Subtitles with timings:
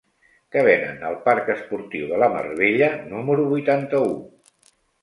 [0.55, 4.15] Què venen al parc Esportiu de la Mar Bella número vuitanta-u?